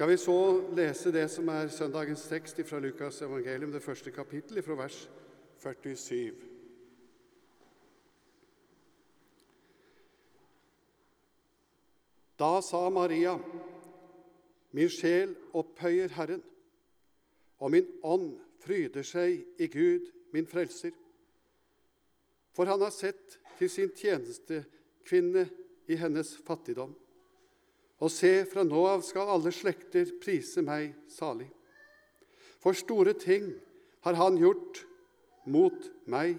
skal 0.00 0.08
vi 0.08 0.16
så 0.16 0.64
lese 0.72 1.10
det 1.12 1.26
som 1.28 1.48
er 1.52 1.66
søndagens 1.68 2.22
tekst 2.24 2.56
fra 2.64 2.78
Lukas 2.80 3.18
evangelium, 3.20 3.72
det 3.72 3.82
første 3.84 4.10
kapittel, 4.10 4.62
fra 4.64 4.72
vers 4.78 5.10
47. 5.60 6.30
Da 12.40 12.62
sa 12.64 12.80
Maria, 12.88 13.34
min 14.72 14.88
sjel 14.88 15.36
opphøyer 15.52 16.16
Herren, 16.16 16.40
og 17.58 17.70
min 17.76 17.92
ånd 18.00 18.38
fryder 18.64 19.04
seg 19.04 19.44
i 19.60 19.68
Gud, 19.68 20.08
min 20.32 20.48
frelser. 20.48 20.96
For 22.56 22.64
han 22.64 22.80
har 22.80 22.96
sett 22.96 23.36
til 23.58 23.68
sin 23.68 23.92
tjenestekvinne 23.92 25.44
i 25.92 26.00
hennes 26.00 26.38
fattigdom. 26.48 26.96
Og 28.00 28.12
se, 28.12 28.44
fra 28.48 28.64
nå 28.64 28.80
av 28.88 29.02
skal 29.04 29.28
alle 29.36 29.52
slekter 29.52 30.08
prise 30.22 30.64
meg 30.64 30.94
salig. 31.12 31.50
For 32.60 32.76
store 32.76 33.12
ting 33.16 33.50
har 34.04 34.16
han 34.16 34.38
gjort 34.40 34.82
mot 35.48 35.88
meg. 36.08 36.38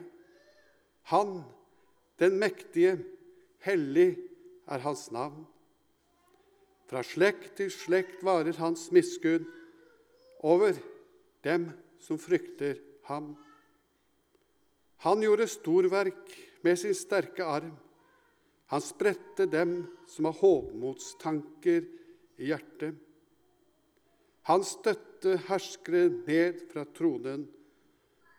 Han, 1.14 1.42
den 2.22 2.38
mektige, 2.42 2.98
hellig 3.66 4.16
er 4.70 4.82
hans 4.86 5.08
navn. 5.14 5.46
Fra 6.90 7.04
slekt 7.06 7.56
til 7.60 7.70
slekt 7.74 8.24
varer 8.26 8.58
hans 8.60 8.90
miskunn 8.92 9.46
over 10.44 10.76
dem 11.46 11.70
som 12.02 12.20
frykter 12.20 12.80
ham. 13.08 13.36
Han 15.06 15.24
gjorde 15.24 15.48
storverk 15.50 16.34
med 16.66 16.78
sin 16.78 16.98
sterke 16.98 17.46
arm. 17.46 17.74
Han 18.72 18.82
spredte 18.82 19.46
dem 19.52 19.88
som 20.08 20.26
har 20.26 20.38
hovmodstanker 20.40 21.84
i 22.40 22.48
hjertet. 22.48 22.96
Han 24.48 24.64
støtte 24.64 25.34
herskere 25.50 26.06
ned 26.24 26.62
fra 26.72 26.86
tronen 26.96 27.44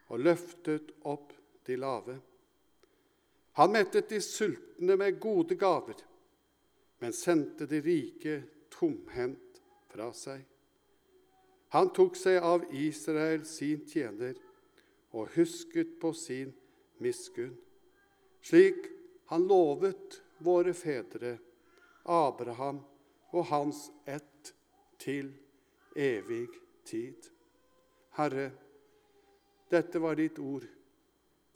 og 0.09 0.23
løftet 0.25 0.89
opp 1.05 1.35
de 1.69 1.77
lave. 1.77 2.17
Han 3.61 3.75
mettet 3.75 4.09
de 4.09 4.23
sultne 4.25 4.97
med 4.97 5.21
gode 5.21 5.59
gaver, 5.61 6.01
men 7.05 7.13
sendte 7.13 7.69
de 7.69 7.83
rike 7.85 8.39
tomhendt 8.73 9.61
fra 9.93 10.09
seg. 10.17 10.41
Han 11.77 11.93
tok 11.93 12.17
seg 12.17 12.41
av 12.41 12.65
Israel, 12.73 13.45
sin 13.45 13.85
tjener, 13.85 14.41
og 15.13 15.29
husket 15.37 15.99
på 16.01 16.17
sin 16.17 16.57
miskunn, 17.05 17.53
slik 18.41 18.89
han 19.29 19.45
lovet 19.49 20.22
våre 20.43 20.75
fedre, 20.75 21.37
Abraham 22.05 22.81
og 23.33 23.47
hans 23.47 23.91
ett, 24.07 24.55
til 25.03 25.33
evig 25.99 26.47
tid. 26.87 27.27
Herre, 28.15 28.51
dette 29.71 29.99
var 29.99 30.15
ditt 30.15 30.39
ord 30.39 30.67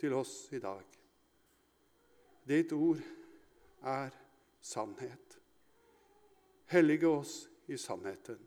til 0.00 0.16
oss 0.18 0.48
i 0.50 0.58
dag. 0.58 0.82
Ditt 2.46 2.72
ord 2.74 3.02
er 3.86 4.10
sannhet. 4.60 5.38
Hellige 6.74 7.08
oss 7.08 7.38
i 7.70 7.78
sannheten. 7.78 8.38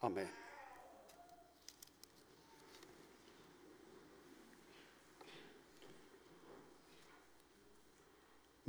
Amen. 0.00 0.47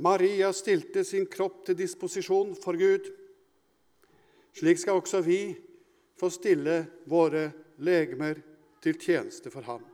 Maria 0.00 0.48
stilte 0.56 1.04
sin 1.04 1.26
kropp 1.28 1.64
til 1.66 1.76
disposisjon 1.76 2.54
for 2.56 2.78
Gud. 2.78 3.10
Slik 4.56 4.80
skal 4.80 4.96
også 5.00 5.20
vi 5.22 5.42
få 6.18 6.30
stille 6.32 6.82
våre 7.08 7.50
legemer 7.84 8.40
til 8.80 8.96
tjeneste 9.00 9.52
for 9.52 9.66
Ham. 9.68 9.84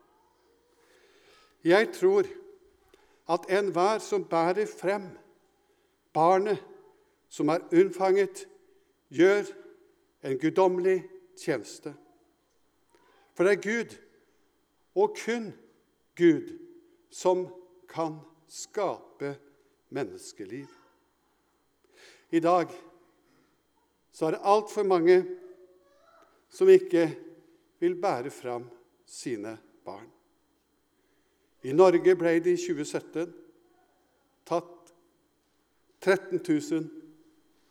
Jeg 1.67 1.91
tror 1.95 2.29
at 3.35 3.49
enhver 3.51 3.99
som 3.99 4.25
bærer 4.31 4.69
frem 4.71 5.09
barnet 6.15 6.63
som 7.29 7.51
er 7.51 7.65
unnfanget, 7.75 8.47
gjør 9.11 9.51
en 10.25 10.39
guddommelig 10.39 11.01
tjeneste. 11.37 11.95
For 13.35 13.45
det 13.45 13.53
er 13.57 13.65
Gud, 13.67 13.97
og 14.95 15.17
kun 15.19 15.51
Gud, 16.17 16.55
som 17.11 17.49
kan 17.91 18.21
skape 18.49 19.35
menneskeliv. 19.89 20.67
I 22.31 22.41
dag 22.41 22.73
så 24.13 24.27
er 24.27 24.37
det 24.37 24.47
altfor 24.49 24.87
mange 24.89 25.17
som 26.51 26.69
ikke 26.73 27.09
vil 27.83 27.97
bære 28.01 28.33
fram 28.33 28.65
sine 29.07 29.57
barn. 29.85 30.09
I 31.67 31.75
Norge 31.75 32.15
ble 32.19 32.37
det 32.41 32.55
i 32.55 32.61
2017 32.61 33.35
tatt 34.47 34.93
13 36.07 36.41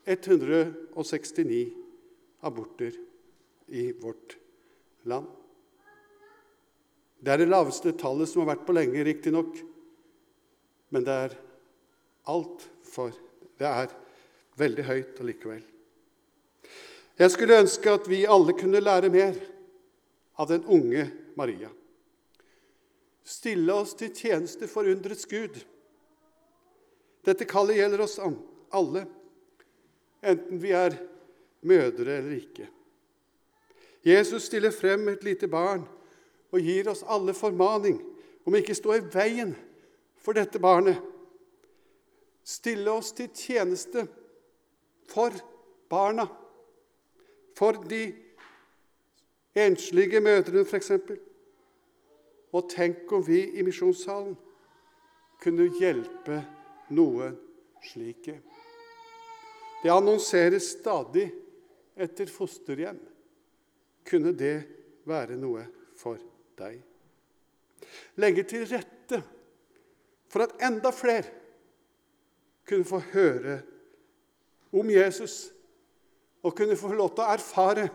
169 0.06 1.62
aborter 2.46 2.98
i 3.68 3.92
vårt 3.92 4.38
land. 5.10 5.26
Det 7.20 7.32
er 7.34 7.42
det 7.42 7.50
laveste 7.50 7.96
tallet 7.98 8.30
som 8.30 8.44
har 8.44 8.52
vært 8.54 8.66
på 8.68 8.76
lenge, 8.76 9.06
riktignok, 9.08 9.58
men 10.94 11.06
det 11.08 11.16
er 11.26 11.38
altfor 12.26 13.14
Det 13.56 13.68
er 13.68 13.92
veldig 14.60 14.84
høyt 14.84 15.20
allikevel. 15.24 15.64
Jeg 17.16 17.32
skulle 17.32 17.62
ønske 17.64 17.92
at 17.92 18.10
vi 18.12 18.26
alle 18.28 18.56
kunne 18.58 18.82
lære 18.84 19.12
mer 19.14 19.38
av 20.36 20.50
den 20.50 20.66
unge 20.68 21.06
Maria. 21.40 21.70
Stille 23.24 23.74
oss 23.74 23.96
til 23.96 24.12
tjeneste 24.12 24.68
for 24.68 24.88
underets 24.92 25.26
Gud. 25.32 25.56
Dette 27.26 27.48
kallet 27.48 27.80
gjelder 27.80 28.04
oss 28.04 28.20
alle, 28.20 29.06
enten 30.22 30.60
vi 30.62 30.76
er 30.76 30.98
mødre 31.66 32.20
eller 32.20 32.36
ikke. 32.36 32.68
Jesus 34.06 34.52
stiller 34.52 34.76
frem 34.76 35.08
et 35.10 35.24
lite 35.26 35.48
barn 35.50 35.88
og 36.52 36.62
gir 36.62 36.92
oss 36.92 37.02
alle 37.08 37.34
formaning 37.34 37.98
om 38.46 38.56
ikke 38.60 38.76
stå 38.78 39.00
i 39.00 39.06
veien 39.16 39.56
for 40.22 40.38
dette 40.38 40.62
barnet 40.62 41.00
stille 42.46 42.92
oss 42.94 43.12
til 43.18 43.32
tjeneste 43.34 44.06
for 45.10 45.34
barna, 45.90 46.28
for 47.56 47.80
de 47.90 48.04
enslige 49.56 50.22
mødrene 50.22 50.66
f.eks. 50.66 50.92
Og 52.56 52.68
tenk 52.72 53.12
om 53.16 53.24
vi 53.26 53.42
i 53.58 53.64
misjonssalen 53.66 54.36
kunne 55.42 55.70
hjelpe 55.80 56.42
noen 56.96 57.36
slike. 57.86 58.38
Det 59.84 59.92
annonseres 59.94 60.72
stadig 60.80 61.28
etter 61.96 62.30
fosterhjem. 62.32 63.00
Kunne 64.06 64.34
det 64.38 64.56
være 65.08 65.38
noe 65.40 65.66
for 65.98 66.22
deg? 66.60 66.80
Legge 68.22 68.46
til 68.48 68.66
rette 68.70 69.20
for 70.32 70.46
at 70.46 70.56
enda 70.66 70.92
flere 70.96 71.45
kunne 72.68 72.88
få 72.88 73.00
høre 73.14 73.60
om 74.76 74.90
Jesus 74.90 75.54
og 76.46 76.56
kunne 76.58 76.78
få 76.78 76.92
lov 76.94 77.14
til 77.16 77.24
å 77.26 77.32
erfare 77.34 77.88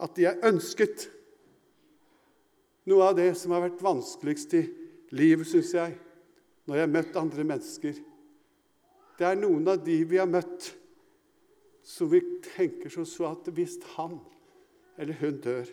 at 0.00 0.14
de 0.16 0.26
er 0.28 0.44
ønsket. 0.46 1.08
Noe 2.90 3.10
av 3.10 3.16
det 3.18 3.32
som 3.38 3.54
har 3.54 3.64
vært 3.66 3.82
vanskeligst 3.84 4.54
i 4.58 4.62
livet, 5.16 5.48
syns 5.48 5.74
jeg, 5.76 5.96
når 6.66 6.78
jeg 6.78 6.86
har 6.86 6.94
møtt 6.94 7.18
andre 7.18 7.46
mennesker, 7.46 7.98
det 9.18 9.26
er 9.26 9.40
noen 9.40 9.66
av 9.68 9.82
de 9.84 9.98
vi 10.08 10.20
har 10.20 10.30
møtt, 10.30 10.70
som 11.84 12.08
vi 12.12 12.22
tenker 12.54 12.92
som 12.92 13.06
så 13.08 13.32
at 13.32 13.50
hvis 13.56 13.78
han 13.96 14.18
eller 15.00 15.16
hun 15.20 15.40
dør, 15.42 15.68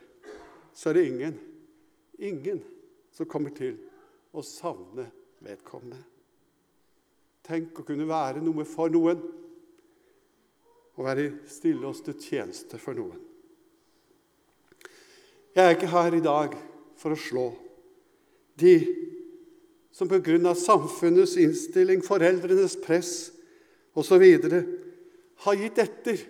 så 0.74 0.90
er 0.90 0.98
det 0.98 1.08
ingen, 1.12 1.40
ingen 2.18 2.62
som 3.14 3.30
kommer 3.30 3.54
til 3.56 3.78
å 4.36 4.44
savne 4.46 5.08
vedkommende. 5.44 6.17
Tenk 7.48 7.80
å 7.80 7.86
kunne 7.88 8.08
være 8.10 8.44
noe 8.44 8.66
for 8.68 8.92
noen 8.92 9.22
og 10.98 11.06
være 11.06 11.30
stille 11.48 11.88
oss 11.88 12.02
til 12.04 12.18
tjeneste 12.20 12.80
for 12.82 12.98
noen. 12.98 13.20
Jeg 15.56 15.64
er 15.64 15.76
ikke 15.78 15.90
her 15.94 16.18
i 16.18 16.24
dag 16.24 16.58
for 16.98 17.14
å 17.14 17.20
slå 17.22 17.46
de 18.58 18.74
som 19.94 20.10
pga. 20.10 20.54
samfunnets 20.54 21.38
innstilling, 21.38 22.04
foreldrenes 22.06 22.76
press 22.82 23.32
osv. 23.96 24.26
har 25.38 25.56
gitt 25.56 25.78
etter 25.78 26.26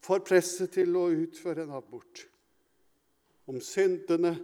for 0.00 0.20
presset 0.20 0.72
til 0.72 0.96
å 0.96 1.10
utføre 1.10 1.64
en 1.64 1.76
abort. 1.76 2.26
Om 3.46 3.60
syndene 3.60 4.38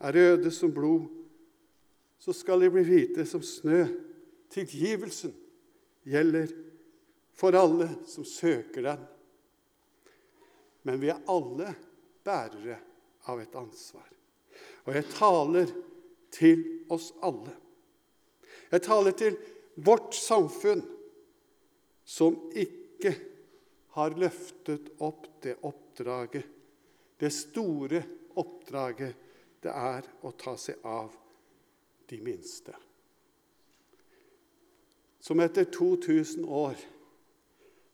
er 0.00 0.12
røde 0.12 0.50
som 0.50 0.72
blod, 0.72 1.06
så 2.18 2.32
skal 2.32 2.60
de 2.60 2.70
bli 2.70 2.82
hvite 2.82 3.26
som 3.26 3.42
snø 3.42 3.86
Tilgivelsen 4.52 5.34
gjelder 6.08 6.50
for 7.38 7.54
alle 7.54 7.90
som 8.08 8.24
søker 8.24 8.82
den. 8.82 9.06
men 10.88 11.00
vi 11.00 11.10
er 11.12 11.20
alle 11.28 11.74
bærere 12.24 12.78
av 13.28 13.40
et 13.42 13.54
ansvar. 13.60 14.06
Og 14.86 14.94
jeg 14.94 15.04
taler 15.12 15.72
til 16.32 16.62
oss 16.88 17.10
alle. 17.20 17.52
Jeg 18.72 18.84
taler 18.86 19.16
til 19.16 19.36
vårt 19.84 20.16
samfunn, 20.16 20.80
som 22.08 22.38
ikke 22.56 23.12
har 23.98 24.16
løftet 24.16 24.94
opp 25.04 25.28
det 25.44 25.58
oppdraget, 25.68 26.48
det 27.20 27.30
store 27.36 28.00
oppdraget 28.40 29.26
det 29.60 29.74
er 29.74 30.08
å 30.24 30.32
ta 30.40 30.56
seg 30.56 30.80
av 30.88 31.12
de 32.08 32.20
minste. 32.24 32.72
Som 35.28 35.42
etter 35.44 35.66
2000 35.68 36.46
år 36.48 36.78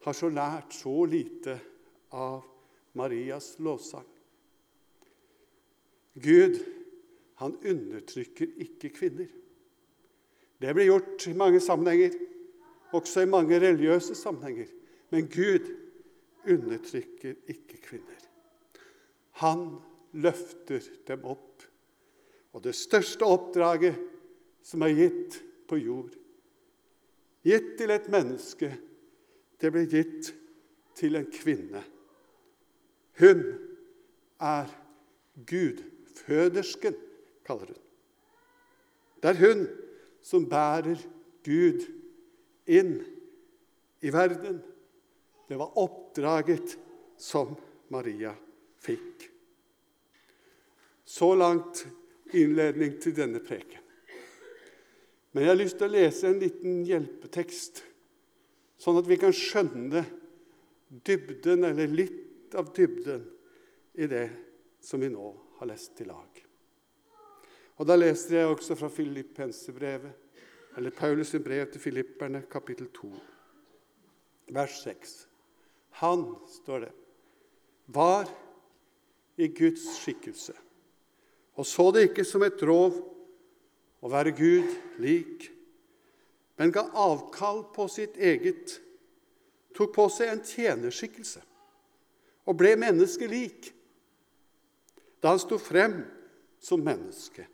har 0.07 0.15
så 0.15 0.29
lært 0.31 0.77
så 0.77 0.93
lite 1.11 1.57
av 2.15 2.45
Marias 2.95 3.57
lovsang. 3.59 4.07
Gud, 6.15 6.61
han 7.43 7.57
undertrykker 7.59 8.55
ikke 8.63 8.93
kvinner. 8.95 9.27
Det 10.63 10.77
blir 10.79 10.93
gjort 10.93 11.27
i 11.27 11.35
mange 11.35 11.59
sammenhenger, 11.59 12.15
også 12.95 13.27
i 13.27 13.33
mange 13.35 13.59
religiøse 13.59 14.15
sammenhenger. 14.15 14.71
Men 15.11 15.27
Gud 15.27 15.75
undertrykker 16.47 17.35
ikke 17.51 17.83
kvinner. 17.83 18.27
Han 19.43 19.73
løfter 20.13 20.87
dem 21.11 21.27
opp. 21.27 21.67
Og 22.55 22.63
det 22.63 22.79
største 22.79 23.27
oppdraget 23.27 23.99
som 24.63 24.87
er 24.87 24.95
gitt 24.95 25.43
på 25.67 25.83
jord, 25.83 26.15
gitt 27.45 27.75
til 27.79 27.93
et 27.93 28.09
menneske, 28.13 28.71
det 29.61 29.71
ble 29.73 29.85
gitt 29.89 30.33
til 30.99 31.19
en 31.19 31.29
kvinne. 31.33 31.83
Hun 33.21 33.43
er 34.43 34.71
gudfødersken, 35.47 36.97
kaller 37.47 37.75
hun. 37.75 37.83
Det 39.23 39.31
er 39.33 39.41
hun 39.41 39.67
som 40.25 40.49
bærer 40.49 41.01
Gud 41.45 41.85
inn 42.67 42.97
i 44.05 44.13
verden. 44.13 44.59
Det 45.49 45.59
var 45.61 45.79
oppdraget 45.81 46.77
som 47.21 47.55
Maria 47.93 48.33
fikk. 48.85 49.29
Så 51.05 51.35
langt 51.37 51.85
innledning 52.33 52.97
til 53.01 53.15
denne 53.17 53.41
preken. 53.45 53.84
Men 55.35 55.43
jeg 55.43 55.51
har 55.51 55.59
lyst 55.59 55.79
til 55.81 55.89
å 55.89 55.95
lese 55.95 56.29
en 56.31 56.39
liten 56.39 56.81
hjelpetekst, 56.87 57.83
sånn 58.79 59.01
at 59.01 59.09
vi 59.11 59.19
kan 59.19 59.35
skjønne 59.35 60.05
dybden, 61.05 61.67
eller 61.67 61.91
litt 61.91 62.55
av 62.55 62.71
dybden, 62.77 63.25
i 63.95 64.07
det 64.11 64.27
som 64.83 65.03
vi 65.03 65.11
nå 65.11 65.29
har 65.59 65.71
lest 65.71 66.01
i 66.03 66.07
lag. 66.07 66.41
Og 67.79 67.87
Da 67.87 67.97
leser 67.99 68.41
jeg 68.41 68.51
også 68.51 68.77
fra 68.79 68.91
Filippenserbrevet, 68.91 70.15
eller 70.79 70.95
Paulus' 70.95 71.39
brev 71.43 71.69
til 71.71 71.83
filipperne, 71.83 72.43
kapittel 72.51 72.89
2, 72.95 73.11
vers 74.55 74.81
6. 74.83 75.15
Han, 76.03 76.27
står 76.51 76.87
det, 76.87 76.93
var 77.95 78.31
i 79.39 79.51
Guds 79.55 79.87
skikkelse 80.01 80.55
og 81.55 81.67
så 81.67 81.91
det 81.95 82.09
ikke 82.09 82.25
som 82.27 82.43
et 82.47 82.63
rov 82.67 82.97
å 84.05 84.11
være 84.13 84.35
Gud 84.37 84.69
lik, 85.01 85.49
men 86.61 86.73
ga 86.75 86.85
avkall 86.93 87.65
på 87.75 87.87
sitt 87.91 88.19
eget, 88.21 88.77
tok 89.75 89.95
på 89.97 90.07
seg 90.13 90.31
en 90.31 90.45
tjenerskikkelse 90.45 91.41
og 92.45 92.59
ble 92.61 92.75
menneskelik. 92.79 93.73
Da 95.19 95.33
han 95.33 95.41
sto 95.41 95.57
frem 95.59 96.03
som 96.63 96.85
menneske, 96.85 97.47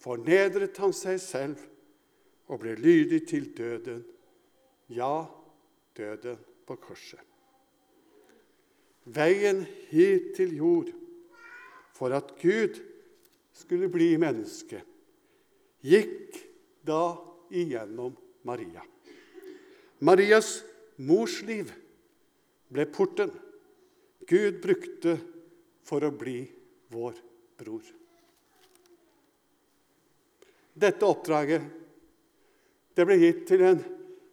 fornedret 0.00 0.78
han 0.80 0.94
seg 0.96 1.18
selv 1.20 1.66
og 2.46 2.62
ble 2.62 2.76
lydig 2.78 3.24
til 3.28 3.50
døden, 3.56 4.04
ja, 4.92 5.26
døden 5.98 6.38
på 6.66 6.78
korset. 6.78 7.20
Veien 9.02 9.64
hit 9.90 10.30
til 10.38 10.54
jord 10.54 10.92
for 11.92 12.14
at 12.14 12.36
Gud 12.38 12.78
skulle 13.52 13.90
bli 13.90 14.14
menneske, 14.20 14.78
gikk 15.82 16.38
da 16.86 17.16
igjennom 17.50 18.14
Maria. 18.46 18.82
Marias 20.02 20.62
mors 20.98 21.40
liv 21.46 21.70
ble 22.72 22.86
porten 22.90 23.30
Gud 24.26 24.60
brukte 24.62 25.16
for 25.86 26.04
å 26.06 26.12
bli 26.14 26.40
vår 26.94 27.18
bror. 27.58 27.84
Dette 30.72 31.04
oppdraget 31.04 31.66
det 32.96 33.06
ble 33.08 33.18
gitt 33.20 33.44
til 33.48 33.64
en 33.64 33.80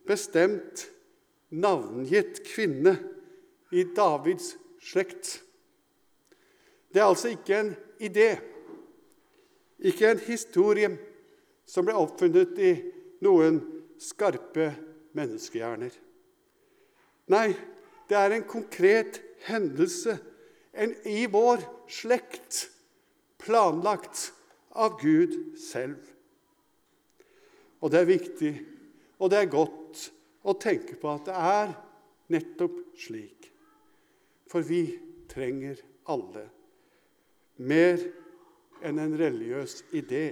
bestemt, 0.08 0.88
navngitt 1.50 2.42
kvinne 2.46 2.96
i 3.72 3.86
Davids 3.96 4.54
slekt. 4.84 5.40
Det 6.92 7.02
er 7.02 7.08
altså 7.08 7.32
ikke 7.34 7.60
en 7.60 7.72
idé. 8.04 8.30
Ikke 9.80 10.12
en 10.12 10.22
historie 10.26 10.90
som 11.70 11.86
ble 11.86 11.96
oppfunnet 11.98 12.58
i 12.58 12.72
noen 13.26 13.60
skarpe 14.02 14.72
menneskehjerner. 15.18 15.94
Nei, 17.30 17.50
det 18.10 18.18
er 18.18 18.34
en 18.34 18.48
konkret 18.50 19.22
hendelse 19.46 20.18
en 20.74 20.94
i 21.08 21.26
vår 21.30 21.62
slekt, 21.92 22.70
planlagt 23.42 24.30
av 24.72 24.98
Gud 25.02 25.36
selv. 25.60 26.00
Og 27.80 27.92
det 27.92 28.02
er 28.02 28.10
viktig, 28.10 28.54
og 29.20 29.32
det 29.32 29.40
er 29.40 29.52
godt 29.52 30.06
å 30.44 30.56
tenke 30.60 30.98
på 31.00 31.12
at 31.12 31.28
det 31.30 31.36
er 31.36 31.74
nettopp 32.34 32.80
slik. 33.00 33.50
For 34.50 34.66
vi 34.66 34.84
trenger 35.30 35.80
alle 36.10 36.48
mer 37.60 38.02
enn 38.86 39.00
en 39.02 39.16
religiøs 39.20 39.84
idé. 39.96 40.32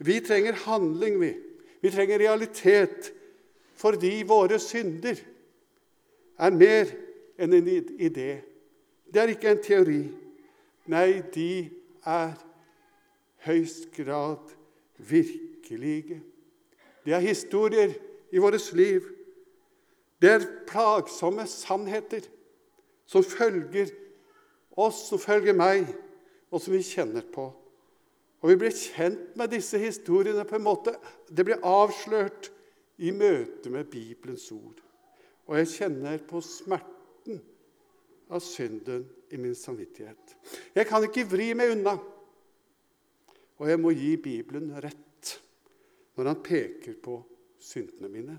Vi 0.00 0.20
trenger 0.24 0.52
handling, 0.64 1.20
vi. 1.20 1.34
Vi 1.80 1.90
trenger 1.90 2.18
realitet 2.18 3.12
fordi 3.80 4.22
våre 4.28 4.58
synder 4.60 5.16
er 6.40 6.56
mer 6.56 6.90
enn 7.40 7.56
en 7.56 7.68
idé. 7.96 8.30
Det 9.08 9.20
er 9.20 9.32
ikke 9.32 9.52
en 9.54 9.62
teori. 9.64 10.00
Nei, 10.92 11.20
de 11.32 11.68
er 12.04 12.34
høyst 13.46 13.88
grad 13.96 14.52
virkelige. 14.96 16.20
Det 17.04 17.16
er 17.16 17.24
historier 17.24 17.94
i 18.32 18.40
vårt 18.40 18.72
liv. 18.76 19.08
Det 20.20 20.30
er 20.30 20.48
plagsomme 20.68 21.46
sannheter 21.48 22.28
som 23.08 23.24
følger 23.24 23.88
oss, 24.76 25.08
som 25.08 25.18
følger 25.18 25.56
meg, 25.56 25.88
og 26.50 26.60
som 26.60 26.74
vi 26.74 26.84
kjenner 26.84 27.24
på. 27.32 27.48
Og 28.40 28.52
vi 28.52 28.56
blir 28.62 28.72
kjent 28.72 29.36
med 29.36 29.52
disse 29.52 29.78
historiene 29.80 30.46
på 30.48 30.56
en 30.56 30.64
måte 30.64 30.94
Det 31.28 31.44
blir 31.44 31.64
avslørt 31.66 32.50
i 33.00 33.12
møte 33.16 33.72
med 33.72 33.88
Bibelens 33.92 34.46
ord. 34.52 34.80
Og 35.48 35.56
jeg 35.56 35.70
kjenner 35.72 36.20
på 36.28 36.42
smerten 36.44 37.40
av 38.30 38.42
synden 38.44 39.06
i 39.32 39.38
min 39.40 39.56
samvittighet. 39.56 40.36
Jeg 40.76 40.86
kan 40.88 41.04
ikke 41.06 41.24
vri 41.30 41.50
meg 41.56 41.72
unna. 41.74 41.96
Og 43.60 43.68
jeg 43.68 43.80
må 43.80 43.92
gi 43.96 44.14
Bibelen 44.20 44.70
rett 44.80 45.34
når 46.16 46.28
han 46.28 46.42
peker 46.44 46.96
på 47.00 47.16
syndene 47.60 48.10
mine. 48.12 48.36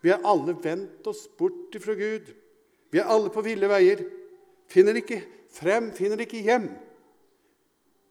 Vi 0.00 0.12
har 0.12 0.24
alle 0.24 0.54
vendt 0.56 1.06
oss 1.10 1.26
bort 1.36 1.76
fra 1.80 1.94
Gud. 1.96 2.30
Vi 2.90 3.00
er 3.00 3.08
alle 3.12 3.32
på 3.32 3.44
ville 3.44 3.68
veier. 3.68 4.00
Finner 4.70 4.96
ikke 4.96 5.20
frem, 5.52 5.90
finner 5.96 6.24
ikke 6.24 6.40
hjem. 6.44 6.70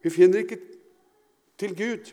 Vi 0.03 0.11
finner 0.13 0.43
ikke 0.43 0.59
til 1.59 1.75
Gud. 1.75 2.11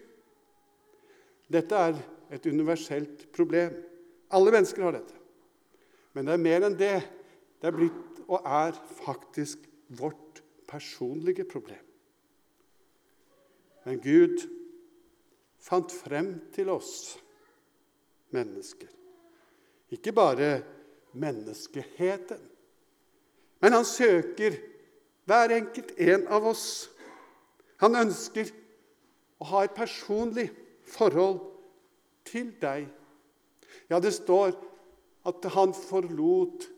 Dette 1.53 1.79
er 1.79 2.01
et 2.35 2.47
universelt 2.51 3.29
problem. 3.35 3.77
Alle 4.35 4.55
mennesker 4.55 4.83
har 4.83 4.97
dette. 4.99 5.15
Men 6.15 6.27
det 6.27 6.35
er 6.35 6.43
mer 6.43 6.67
enn 6.67 6.79
det. 6.79 6.97
Det 7.61 7.71
er 7.71 7.77
blitt 7.77 8.23
og 8.27 8.43
er 8.43 8.75
faktisk 9.05 9.69
vårt 9.99 10.43
personlige 10.67 11.47
problem. 11.47 11.83
Men 13.87 14.01
Gud 14.03 14.43
fant 15.63 15.93
frem 15.95 16.33
til 16.55 16.71
oss 16.75 17.17
mennesker. 18.35 18.91
Ikke 19.95 20.13
bare 20.13 20.51
menneskeheten, 21.15 22.41
men 23.63 23.73
han 23.73 23.87
søker 23.87 24.59
hver 25.27 25.55
enkelt 25.55 25.95
en 26.03 26.27
av 26.29 26.45
oss. 26.51 26.67
Han 27.83 27.99
ønsker 27.99 28.51
å 29.41 29.51
ha 29.53 29.65
et 29.67 29.77
personlig 29.77 30.49
forhold 30.89 31.41
til 32.27 32.53
deg. 32.61 32.87
Ja, 33.91 34.01
det 34.01 34.15
står 34.17 34.55
at 35.27 35.49
han 35.57 35.75
forlot 35.77 36.69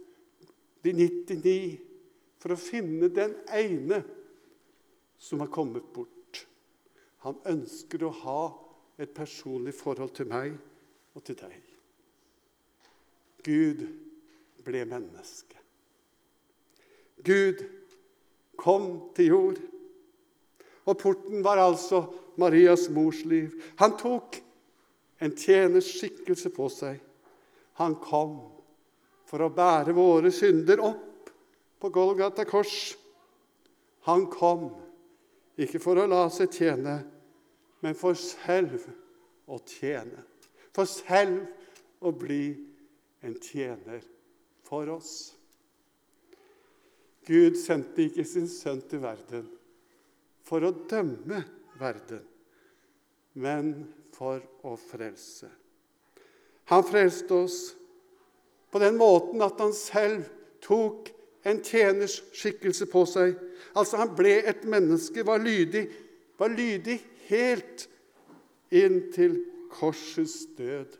de 0.84 0.94
99 0.94 1.58
for 2.38 2.54
å 2.54 2.60
finne 2.60 3.10
den 3.12 3.34
ene 3.54 4.02
som 5.18 5.42
har 5.42 5.50
kommet 5.52 5.86
bort. 5.94 6.46
Han 7.26 7.38
ønsker 7.50 8.04
å 8.06 8.14
ha 8.22 8.42
et 8.98 9.14
personlig 9.14 9.74
forhold 9.78 10.14
til 10.16 10.28
meg 10.30 10.54
og 11.14 11.24
til 11.26 11.38
deg. 11.38 11.56
Gud 13.46 13.84
ble 14.66 14.84
menneske. 14.86 15.58
Gud 17.24 17.64
kom 18.58 18.88
til 19.16 19.32
jord. 19.32 19.60
Og 20.88 20.96
porten 21.00 21.42
var 21.44 21.60
altså 21.60 22.06
Marias 22.40 22.88
mors 22.88 23.20
liv. 23.28 23.52
Han 23.80 23.96
tok 24.00 24.38
en 25.20 25.34
tjeners 25.36 25.90
skikkelse 25.98 26.52
på 26.54 26.68
seg. 26.72 27.00
Han 27.82 27.98
kom 28.00 28.38
for 29.28 29.44
å 29.44 29.52
bære 29.52 29.94
våre 29.96 30.32
synder 30.32 30.80
opp 30.86 31.32
på 31.78 31.90
Golgata 31.94 32.46
kors. 32.48 32.96
Han 34.08 34.26
kom 34.32 34.70
ikke 35.58 35.82
for 35.82 36.00
å 36.00 36.06
la 36.08 36.24
seg 36.32 36.54
tjene, 36.54 36.96
men 37.84 37.98
for 37.98 38.16
selv 38.18 38.86
å 39.50 39.58
tjene. 39.66 40.24
For 40.72 40.88
selv 40.88 41.42
å 42.06 42.14
bli 42.14 42.54
en 43.26 43.34
tjener 43.42 44.00
for 44.64 44.88
oss. 44.94 45.12
Gud 47.28 47.58
sendte 47.60 48.06
ikke 48.06 48.24
sin 48.24 48.48
sønn 48.48 48.80
til 48.88 49.02
verden 49.02 49.48
for 50.48 50.64
å 50.64 50.72
dømme 50.88 51.42
verden, 51.78 52.22
men 53.38 53.72
for 54.16 54.40
å 54.66 54.74
frelse. 54.80 55.50
Han 56.72 56.84
frelste 56.84 57.36
oss 57.36 57.58
på 58.72 58.80
den 58.82 58.98
måten 59.00 59.44
at 59.44 59.60
han 59.60 59.72
selv 59.76 60.26
tok 60.64 61.12
en 61.48 61.60
tjeners 61.64 62.18
skikkelse 62.36 62.88
på 62.90 63.04
seg. 63.08 63.36
Altså 63.78 64.00
Han 64.02 64.14
ble 64.16 64.40
et 64.50 64.64
menneske, 64.68 65.24
var 65.24 65.40
lydig, 65.40 65.86
var 66.38 66.52
lydig 66.52 66.98
helt 67.28 67.86
inn 68.74 69.06
til 69.14 69.38
korsets 69.72 70.42
død. 70.58 70.96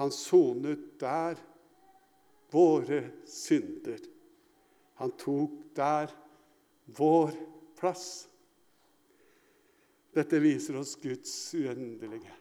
Han 0.00 0.12
sonet 0.14 0.86
der 1.00 1.40
våre 2.54 3.02
synder. 3.28 4.00
Han 5.02 5.12
tok 5.18 5.58
der 5.76 6.12
vår 6.96 7.34
plass. 7.78 8.26
Dette 10.14 10.38
viser 10.42 10.78
oss 10.78 10.94
Guds 11.02 11.34
uendelige 11.58 12.32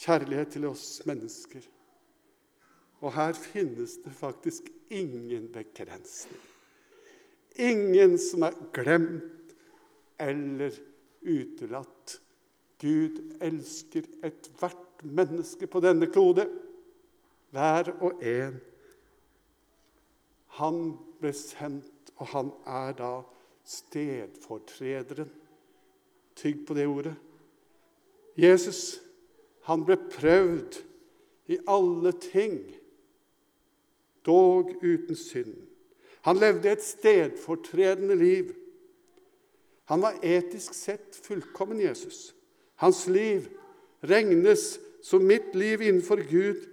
kjærlighet 0.00 0.54
til 0.54 0.66
oss 0.70 1.00
mennesker. 1.08 1.64
Og 3.00 3.14
her 3.16 3.32
finnes 3.36 3.96
det 4.04 4.12
faktisk 4.12 4.68
ingen 4.92 5.48
begrensning. 5.52 6.40
Ingen 7.60 8.18
som 8.20 8.44
er 8.46 8.56
glemt 8.76 9.54
eller 10.20 10.76
utelatt. 11.26 12.20
Gud 12.80 13.18
elsker 13.44 14.06
ethvert 14.24 15.02
menneske 15.04 15.68
på 15.68 15.82
denne 15.84 16.08
klode, 16.12 16.46
hver 17.52 17.90
og 18.00 18.22
en. 18.24 18.56
Han 20.60 20.80
ble 21.20 21.32
sendt, 21.36 22.12
og 22.16 22.32
han 22.32 22.52
er 22.68 22.96
da 22.96 23.12
stedfortrederen. 23.68 25.28
Tygg 26.40 26.64
på 26.66 26.74
det 26.76 26.86
ordet. 26.88 27.14
Jesus, 28.40 29.00
han 29.68 29.84
ble 29.84 29.98
prøvd 30.10 30.80
i 31.52 31.58
alle 31.68 32.12
ting 32.24 32.62
dog 34.24 34.72
uten 34.80 35.18
synd. 35.18 35.54
Han 36.24 36.40
levde 36.40 36.72
et 36.72 36.84
stedfortredende 36.84 38.16
liv. 38.16 38.54
Han 39.90 40.02
var 40.04 40.20
etisk 40.22 40.74
sett 40.76 41.16
fullkommen 41.24 41.80
Jesus. 41.80 42.30
Hans 42.80 43.06
liv 43.08 43.48
regnes 44.04 44.78
som 45.02 45.24
mitt 45.24 45.54
liv 45.54 45.82
innenfor 45.82 46.22
Gud 46.30 46.66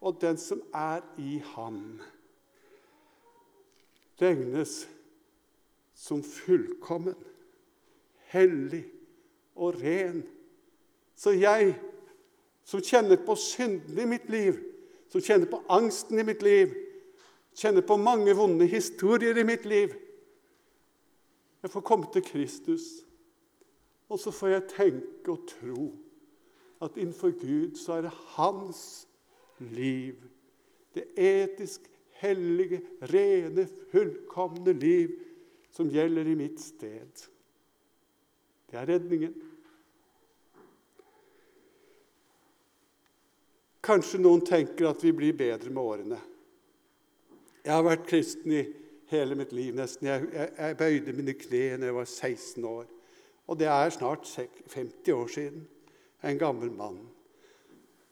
og 0.00 0.20
den 0.20 0.38
som 0.40 0.62
er 0.74 1.04
i 1.20 1.38
ham, 1.52 2.00
regnes 4.20 4.88
som 5.94 6.22
fullkommen, 6.24 7.14
hellig 8.32 8.84
og 9.56 9.80
ren. 9.82 10.22
Så 11.16 11.34
jeg, 11.36 11.74
som 12.64 12.82
kjenner 12.84 13.20
på 13.26 13.36
synden 13.38 13.98
i 13.98 14.08
mitt 14.08 14.30
liv, 14.30 14.58
som 15.10 15.22
kjenner 15.24 15.50
på 15.50 15.62
angsten 15.72 16.18
i 16.18 16.26
mitt 16.26 16.42
liv, 16.46 16.72
kjenner 17.56 17.84
på 17.84 17.98
mange 18.00 18.34
vonde 18.36 18.66
historier 18.70 19.36
i 19.38 19.46
mitt 19.46 19.66
liv. 19.68 19.94
Jeg 21.62 21.70
får 21.70 21.84
komme 21.84 22.08
til 22.12 22.24
Kristus, 22.24 22.86
og 24.08 24.18
så 24.18 24.32
får 24.32 24.54
jeg 24.54 24.70
tenke 24.76 25.34
og 25.34 25.48
tro 25.50 25.90
at 26.80 26.96
innenfor 26.96 27.34
Gud 27.36 27.76
så 27.76 27.98
er 27.98 28.06
det 28.06 28.14
hans 28.36 29.08
liv. 29.58 30.16
Det 30.94 31.04
etisk 31.16 31.84
hellige, 32.20 32.80
rene, 33.12 33.68
fullkomne 33.92 34.72
liv 34.72 35.12
som 35.70 35.90
gjelder 35.92 36.32
i 36.32 36.38
mitt 36.38 36.60
sted. 36.60 37.28
Det 38.70 38.78
er 38.78 38.86
redningen. 38.86 39.32
Kanskje 43.82 44.20
noen 44.22 44.44
tenker 44.46 44.90
at 44.90 45.02
vi 45.02 45.10
blir 45.16 45.34
bedre 45.34 45.72
med 45.72 45.82
årene. 45.82 46.18
Jeg 47.64 47.74
har 47.74 47.84
vært 47.84 48.06
kristen 48.08 48.54
i 48.54 48.62
hele 49.10 49.36
mitt 49.36 49.52
liv 49.56 49.74
nesten. 49.76 50.06
Jeg, 50.06 50.28
jeg, 50.32 50.52
jeg 50.58 50.78
bøyde 50.78 51.14
mine 51.16 51.34
kne 51.36 51.62
da 51.80 51.88
jeg 51.88 51.96
var 51.96 52.08
16 52.08 52.68
år. 52.70 52.86
Og 53.50 53.58
det 53.58 53.66
er 53.66 53.90
snart 53.90 54.28
50 54.30 55.16
år 55.16 55.32
siden. 55.34 55.64
En 56.22 56.38
gammel 56.38 56.70
mann. 56.70 57.00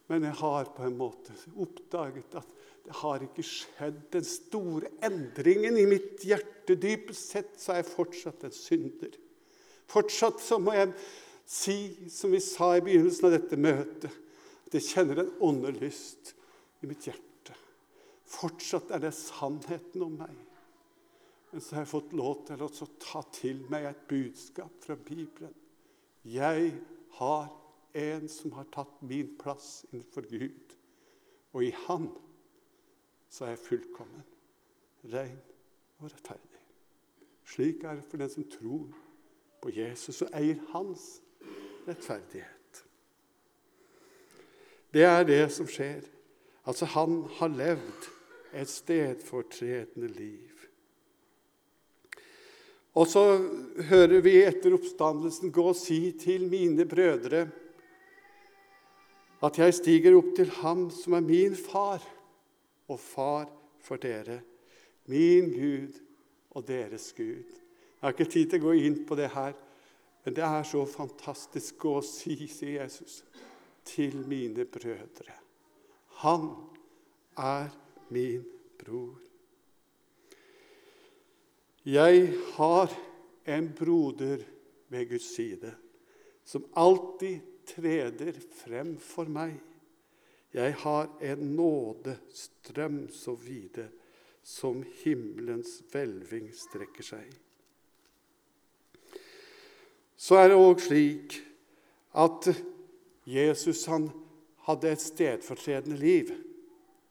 Men 0.09 0.25
jeg 0.25 0.41
har 0.41 0.73
på 0.75 0.87
en 0.89 0.97
måte 0.99 1.37
oppdaget 1.61 2.39
at 2.41 2.55
det 2.89 2.97
har 3.03 3.23
ikke 3.23 3.45
skjedd 3.45 4.01
den 4.15 4.25
store 4.25 4.91
endringen 5.05 5.77
i 5.77 5.87
mitt 5.87 6.25
hjerte. 6.25 6.75
Dypest 6.81 7.35
sett 7.35 7.59
så 7.61 7.75
er 7.75 7.83
jeg 7.83 7.91
fortsatt 7.93 8.47
en 8.49 8.57
synder. 8.57 9.13
Fortsatt 9.89 10.43
så 10.45 10.59
må 10.61 10.75
jeg 10.77 10.93
si, 11.49 11.79
som 12.13 12.33
vi 12.35 12.41
sa 12.45 12.75
i 12.77 12.85
begynnelsen 12.85 13.29
av 13.29 13.37
dette 13.39 13.59
møtet, 13.61 14.13
at 14.69 14.77
jeg 14.77 14.85
kjenner 14.91 15.23
en 15.23 15.33
åndelyst 15.49 16.35
i 16.85 16.91
mitt 16.91 17.07
hjerte. 17.09 17.57
Fortsatt 18.29 18.93
er 18.93 19.07
det 19.07 19.15
sannheten 19.17 20.05
om 20.05 20.19
meg. 20.21 20.35
Men 21.49 21.65
så 21.65 21.79
har 21.79 21.87
jeg 21.87 21.95
fått 21.95 22.13
lov 22.17 22.43
til 22.45 22.61
å 22.67 22.89
ta 23.01 23.23
til 23.33 23.63
meg 23.73 23.89
et 23.89 24.05
budskap 24.11 24.85
fra 24.85 24.99
Bibelen. 25.01 25.55
Jeg 26.29 26.75
har 27.17 27.49
en 27.97 28.29
som 28.29 28.53
har 28.59 28.69
tatt 28.75 29.01
min 29.01 29.31
plass 29.41 29.87
innenfor 29.89 30.29
Gud. 30.29 30.77
Og 31.57 31.65
i 31.65 31.73
Han 31.87 32.11
så 33.33 33.47
er 33.47 33.55
jeg 33.55 33.65
fullkommen, 33.65 34.25
ren 35.13 35.39
og 35.99 36.11
rettferdig. 36.13 36.61
Slik 37.49 37.85
er 37.89 37.97
det 37.97 38.09
for 38.11 38.21
den 38.21 38.33
som 38.33 38.45
tror 38.53 38.93
på 39.63 39.73
Jesus 39.75 40.23
og 40.27 40.35
eier 40.37 40.61
hans 40.73 41.19
rettferdighet. 41.89 42.85
Det 44.95 45.05
er 45.05 45.27
det 45.29 45.43
som 45.53 45.69
skjer. 45.69 46.05
Altså, 46.69 46.89
han 46.95 47.23
har 47.39 47.53
levd 47.53 48.09
et 48.57 48.71
stedfortredende 48.71 50.09
liv. 50.09 50.55
Og 52.99 53.07
så 53.07 53.23
hører 53.91 54.21
vi 54.25 54.41
etter 54.43 54.75
oppstandelsen 54.75 55.53
gå 55.55 55.69
og 55.71 55.77
si 55.79 56.01
til 56.19 56.49
mine 56.51 56.87
brødre 56.89 57.47
at 59.45 59.59
jeg 59.61 59.77
stiger 59.77 60.17
opp 60.19 60.33
til 60.35 60.51
ham 60.65 60.89
som 60.91 61.15
er 61.15 61.23
min 61.23 61.55
far 61.55 62.03
og 62.91 62.99
far 62.99 63.47
for 63.85 64.01
dere, 64.03 64.41
min 65.07 65.53
Gud 65.53 66.01
og 66.51 66.67
deres 66.67 67.13
Gud. 67.15 67.47
Jeg 67.99 68.07
har 68.07 68.15
ikke 68.15 68.31
tid 68.31 68.51
til 68.51 68.61
å 68.63 68.69
gå 68.69 68.73
inn 68.79 69.01
på 69.09 69.17
det 69.19 69.33
her, 69.35 69.57
men 70.23 70.35
det 70.37 70.45
er 70.47 70.67
så 70.67 70.85
fantastisk 70.87 71.87
å 71.91 71.97
si, 72.07 72.37
sier 72.47 72.85
Jesus 72.85 73.25
til 73.89 74.15
mine 74.29 74.63
brødre. 74.71 75.35
Han 76.23 76.45
er 77.35 77.73
min 78.15 78.45
bror. 78.79 79.17
Jeg 81.89 82.29
har 82.55 82.95
en 83.49 83.69
broder 83.75 84.45
ved 84.89 85.11
Guds 85.11 85.33
side 85.35 85.73
som 86.47 86.69
alltid 86.79 87.43
treder 87.69 88.39
frem 88.63 88.95
for 89.03 89.27
meg. 89.27 89.57
Jeg 90.55 90.79
har 90.85 91.11
en 91.33 91.51
nådestrøm 91.57 93.03
så 93.13 93.35
vide 93.37 93.89
som 94.45 94.81
himmelens 95.03 95.81
hvelving 95.91 96.49
strekker 96.57 97.05
seg. 97.05 97.29
Så 100.19 100.41
er 100.41 100.51
det 100.51 100.59
òg 100.59 100.81
slik 100.83 101.37
at 102.19 102.49
Jesus 103.29 103.85
han 103.87 104.09
hadde 104.67 104.91
et 104.91 105.03
stedfortredende 105.03 105.99
liv, 106.01 106.33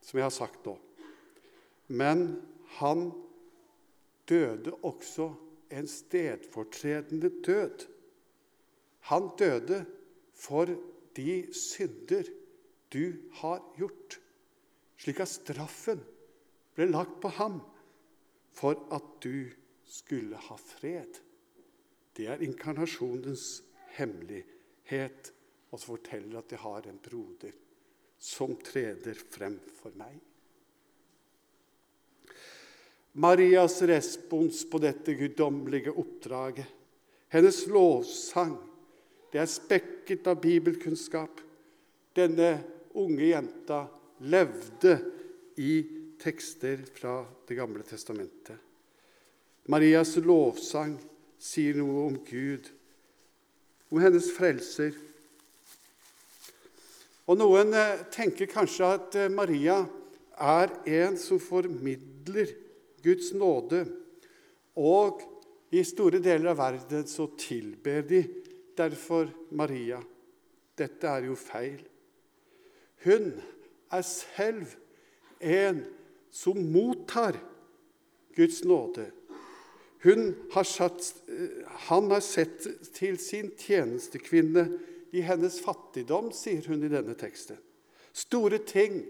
som 0.04 0.20
jeg 0.20 0.26
har 0.28 0.34
sagt 0.34 0.66
nå. 0.68 0.76
Men 1.88 2.36
han 2.78 3.08
døde 4.28 4.74
også 4.84 5.30
en 5.72 5.88
stedfortredende 5.88 7.30
død. 7.46 7.86
Han 9.08 9.30
døde 9.40 9.84
for 10.36 10.68
de 11.16 11.38
synder 11.56 12.28
du 12.92 13.16
har 13.40 13.62
gjort, 13.76 14.18
slik 15.00 15.20
at 15.24 15.32
straffen 15.32 16.04
ble 16.76 16.88
lagt 16.92 17.18
på 17.22 17.32
ham 17.40 17.58
for 18.54 18.78
at 18.94 19.16
du 19.24 19.48
skulle 19.88 20.36
ha 20.48 20.56
fred. 20.60 21.18
Det 22.18 22.26
er 22.26 22.42
inkarnasjonens 22.42 23.60
hemmelighet, 23.94 25.32
og 25.70 25.78
som 25.78 25.94
forteller 25.94 26.40
at 26.40 26.50
jeg 26.50 26.62
har 26.64 26.88
en 26.88 26.98
broder 27.02 27.52
som 28.18 28.56
treder 28.66 29.14
frem 29.30 29.60
for 29.78 29.94
meg. 29.94 30.16
Marias 33.18 33.76
respons 33.86 34.64
på 34.70 34.80
dette 34.82 35.14
guddommelige 35.18 35.94
oppdraget, 35.94 36.66
hennes 37.30 37.60
lovsang, 37.70 38.56
det 39.28 39.42
er 39.42 39.50
spekket 39.50 40.26
av 40.30 40.38
bibelkunnskap. 40.40 41.42
Denne 42.16 42.54
unge 42.98 43.26
jenta 43.28 43.82
levde 44.24 44.94
i 45.60 45.72
tekster 46.18 46.80
fra 46.96 47.20
Det 47.46 47.54
gamle 47.54 47.84
testamentet. 47.84 48.56
Marias 49.68 50.16
lovsang 50.16 50.96
sier 51.38 51.76
noe 51.78 52.06
om 52.08 52.18
Gud, 52.26 52.68
om 53.88 54.00
hennes 54.02 54.28
frelser. 54.34 54.96
Og 57.28 57.38
Noen 57.40 57.74
eh, 57.76 58.04
tenker 58.12 58.50
kanskje 58.50 58.92
at 58.98 59.16
eh, 59.18 59.32
Maria 59.32 59.82
er 60.38 60.72
en 61.02 61.18
som 61.20 61.40
formidler 61.42 62.54
Guds 63.04 63.32
nåde. 63.36 63.84
Og 64.78 65.22
i 65.74 65.82
store 65.84 66.22
deler 66.24 66.52
av 66.52 66.60
verden 66.62 67.04
så 67.10 67.28
tilber 67.38 68.04
de 68.08 68.22
derfor 68.78 69.28
Maria. 69.50 70.00
Dette 70.78 71.10
er 71.10 71.28
jo 71.28 71.36
feil. 71.38 71.80
Hun 73.04 73.32
er 73.92 74.04
selv 74.06 74.74
en 75.40 75.82
som 76.30 76.58
mottar 76.72 77.38
Guds 78.36 78.62
nåde. 78.64 79.08
Har 80.02 80.64
satt, 80.64 81.14
han 81.88 82.10
har 82.12 82.22
sett 82.22 82.66
til 82.94 83.18
sin 83.18 83.50
tjenestekvinne 83.58 84.68
i 85.16 85.24
hennes 85.26 85.58
fattigdom, 85.64 86.30
sier 86.32 86.62
hun 86.70 86.84
i 86.86 86.92
denne 86.92 87.16
teksten. 87.18 87.58
Store 88.14 88.60
ting 88.62 89.02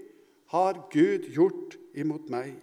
har 0.55 0.81
Gud 0.93 1.29
gjort 1.35 1.77
imot 1.99 2.31
meg. 2.33 2.55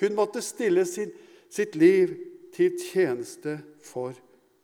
Hun 0.00 0.16
måtte 0.16 0.42
stille 0.44 0.84
sin, 0.88 1.12
sitt 1.48 1.76
liv 1.78 2.12
til 2.54 2.76
tjeneste 2.80 3.58
for 3.84 4.16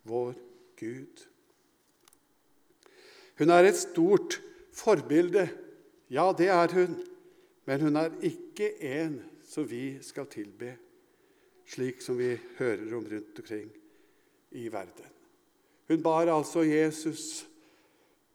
vår 0.09 0.35
Gud. 0.81 1.25
Hun 3.41 3.53
er 3.55 3.65
et 3.65 3.79
stort 3.81 4.41
forbilde. 4.77 5.47
Ja, 6.13 6.29
det 6.37 6.51
er 6.53 6.77
hun. 6.77 6.99
Men 7.65 7.81
hun 7.87 7.97
er 7.97 8.13
ikke 8.27 8.75
en 8.85 9.21
som 9.49 9.67
vi 9.71 9.99
skal 10.05 10.29
tilbe, 10.31 10.75
slik 11.71 12.03
som 12.03 12.19
vi 12.19 12.33
hører 12.59 12.95
om 12.97 13.07
rundt 13.07 13.39
omkring 13.39 13.69
i 14.51 14.69
verden. 14.69 15.07
Hun 15.89 16.03
bar 16.03 16.31
altså 16.31 16.65
Jesus 16.67 17.47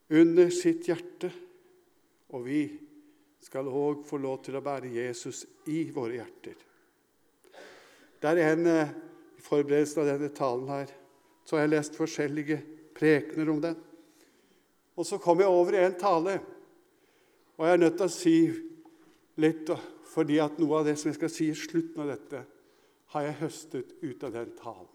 under 0.09 0.49
sitt 0.53 0.87
hjerte, 0.87 1.31
og 2.31 2.45
vi 2.47 2.61
skal 3.43 3.67
òg 3.67 4.05
få 4.07 4.19
lov 4.21 4.41
til 4.45 4.57
å 4.57 4.63
bære 4.63 4.93
Jesus 4.95 5.43
i 5.71 5.85
våre 5.93 6.19
hjerter. 6.19 6.55
Det 8.21 8.31
er 8.31 8.53
en 8.53 8.69
eh, 8.71 8.93
I 9.35 9.41
forberedelsen 9.45 10.01
av 10.01 10.07
denne 10.09 10.31
talen 10.33 10.69
her 10.71 10.91
så 11.45 11.57
har 11.57 11.65
jeg 11.65 11.73
lest 11.75 11.97
forskjellige 11.99 12.55
prekener 12.97 13.51
om 13.51 13.59
den. 13.61 13.75
Og 14.97 15.05
så 15.05 15.19
kom 15.21 15.43
jeg 15.43 15.51
over 15.51 15.75
i 15.75 15.83
en 15.85 15.97
tale, 15.99 16.39
og 17.55 17.67
jeg 17.67 17.75
er 17.75 17.83
nødt 17.83 17.97
til 17.99 18.07
å 18.07 18.15
si 18.15 18.37
litt 19.43 19.69
fordi 20.15 20.39
at 20.41 20.57
noe 20.57 20.79
av 20.79 20.87
det 20.87 20.95
som 20.97 21.11
jeg 21.11 21.19
skal 21.19 21.31
si 21.31 21.49
i 21.51 21.57
slutten 21.59 22.01
av 22.01 22.09
dette, 22.15 22.41
har 23.15 23.29
jeg 23.29 23.39
høstet 23.39 23.95
ut 24.03 24.23
av 24.27 24.35
den 24.35 24.51
talen. 24.59 24.91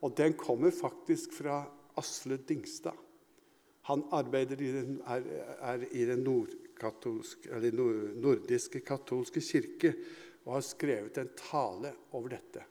Og 0.00 0.14
den 0.16 0.32
kommer 0.38 0.72
faktisk 0.72 1.34
fra 1.36 1.64
Asle 1.98 2.38
Dingstad. 2.48 2.96
Han 3.90 4.04
arbeider 4.14 4.60
i 4.62 4.70
den, 4.72 5.00
er, 5.08 5.24
er 5.58 5.82
i 5.90 6.04
den 6.06 6.22
nordiske 6.22 8.80
katolske 8.86 9.40
kirke 9.42 9.94
og 10.46 10.54
har 10.56 10.64
skrevet 10.64 11.18
en 11.18 11.32
tale 11.36 11.92
over 12.14 12.28
dette. 12.36 12.62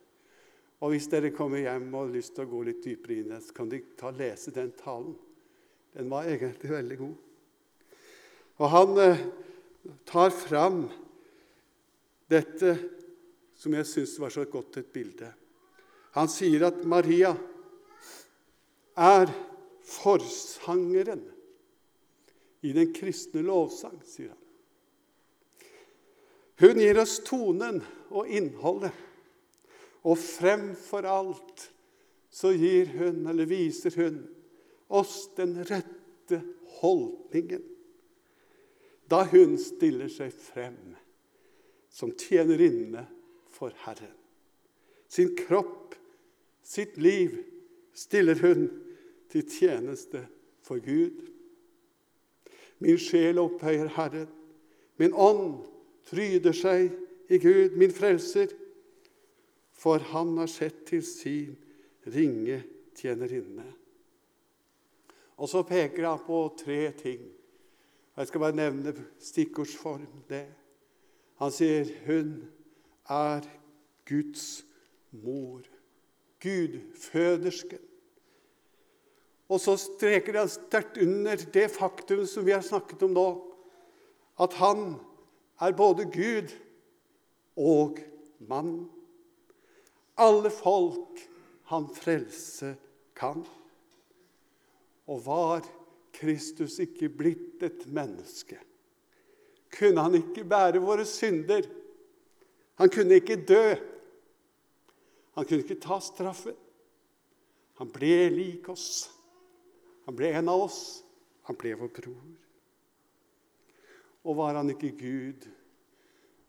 Og 0.80 0.94
Hvis 0.94 1.10
dere 1.12 1.34
kommer 1.36 1.60
hjem 1.60 1.90
og 1.92 2.06
har 2.06 2.14
lyst 2.14 2.38
til 2.38 2.48
å 2.48 2.52
gå 2.54 2.62
litt 2.70 2.86
dypere 2.86 3.18
inn 3.20 3.34
så 3.44 3.58
kan 3.58 3.72
dere 3.72 3.98
ta 4.00 4.14
og 4.14 4.22
lese 4.22 4.56
den 4.56 4.72
talen. 4.80 5.16
Den 5.92 6.12
var 6.12 6.30
egentlig 6.30 6.72
veldig 6.72 6.98
god. 7.02 7.18
Og 8.60 8.68
han 8.72 8.92
eh, 9.04 9.26
tar 10.08 10.32
fram 10.36 10.80
dette 12.32 12.78
som 13.60 13.76
jeg 13.76 13.88
syns 13.88 14.16
var 14.22 14.32
så 14.32 14.46
godt 14.48 14.80
et 14.80 14.92
bilde. 14.94 15.30
Han 16.16 16.32
sier 16.32 16.64
at 16.70 16.80
Maria 16.88 17.34
er 19.00 19.32
forsangeren 19.86 21.26
i 22.64 22.72
den 22.76 22.94
kristne 22.96 23.44
lovsang, 23.46 24.00
sier 24.08 24.32
han. 24.32 24.46
Hun 26.60 26.80
gir 26.82 26.98
oss 27.00 27.20
tonen 27.24 27.80
og 28.12 28.28
innholdet, 28.28 28.92
og 30.04 30.20
fremfor 30.20 31.08
alt 31.08 31.70
så 32.32 32.52
gir 32.56 32.92
hun, 32.98 33.26
eller 33.32 33.48
viser 33.48 33.96
hun, 33.96 34.24
oss 34.90 35.30
den 35.38 35.60
rette 35.68 36.42
holdningen 36.80 37.64
da 39.10 39.24
hun 39.32 39.56
stiller 39.62 40.10
seg 40.12 40.34
frem 40.34 40.94
som 41.90 42.12
tjenerinne 42.14 43.06
for 43.60 43.74
Herren. 43.84 44.16
Sin 45.08 45.36
kropp, 45.36 45.96
sitt 46.64 46.98
liv, 46.98 47.36
stiller 47.94 48.40
hun 48.40 48.70
til 49.30 49.50
tjeneste 49.50 50.24
for 50.64 50.80
Gud. 50.80 51.26
Min 52.80 53.00
sjel 53.02 53.42
opphøyer 53.42 53.92
Herren. 53.98 54.30
Min 54.98 55.14
ånd 55.14 55.66
fryder 56.08 56.56
seg 56.56 56.94
i 57.30 57.40
Gud, 57.42 57.76
min 57.80 57.92
frelser, 57.94 58.54
for 59.76 60.00
han 60.12 60.38
har 60.40 60.50
sett 60.52 60.86
til 60.88 61.04
sin 61.06 61.58
ringe 62.08 62.62
tjenerinne. 62.96 63.68
Og 65.40 65.48
så 65.48 65.64
peker 65.64 66.08
han 66.08 66.24
på 66.26 66.40
tre 66.60 66.92
ting. 67.00 67.22
Jeg 68.18 68.28
skal 68.28 68.44
bare 68.44 68.56
nevne 68.60 68.94
stikkordsform 69.24 70.26
det. 70.28 70.48
Han 71.40 71.54
sier 71.56 71.88
hun 72.08 72.34
er 73.10 73.46
Guds 74.08 74.66
mor. 75.12 75.62
Gudfødersken. 76.40 77.82
Og 79.50 79.60
så 79.60 79.74
streker 79.82 80.38
han 80.38 80.50
sterkt 80.52 81.00
under 81.02 81.42
det 81.54 81.68
faktum 81.74 82.22
som 82.30 82.46
vi 82.46 82.54
har 82.54 82.64
snakket 82.66 83.02
om 83.08 83.16
nå, 83.18 83.28
at 84.40 84.54
han 84.62 84.94
er 85.60 85.76
både 85.76 86.06
Gud 86.14 86.54
og 87.60 87.98
mann. 88.46 88.86
Alle 90.20 90.52
folk 90.54 91.20
han 91.72 91.90
frelse 91.96 92.76
kan. 93.18 93.42
Og 95.10 95.26
var 95.26 95.66
Kristus 96.14 96.78
ikke 96.84 97.10
blitt 97.10 97.64
et 97.66 97.86
menneske, 97.90 98.60
kunne 99.74 100.04
han 100.06 100.18
ikke 100.20 100.46
bære 100.50 100.82
våre 100.84 101.06
synder. 101.08 101.66
Han 102.80 102.92
kunne 102.92 103.20
ikke 103.20 103.42
dø. 103.44 103.76
Han 105.36 105.46
kunne 105.46 105.64
ikke 105.64 105.80
ta 105.84 106.00
straffen. 106.04 106.58
Han 107.80 107.92
ble 107.96 108.30
lik 108.34 108.70
oss. 108.72 109.10
Han 110.08 110.16
ble 110.18 110.32
en 110.36 110.52
av 110.52 110.66
oss. 110.68 110.82
Han 111.48 111.58
ble 111.60 111.76
vår 111.80 111.92
bror. 111.96 112.30
Og 114.28 114.36
var 114.38 114.60
han 114.60 114.72
ikke 114.72 114.92
Gud, 115.00 115.46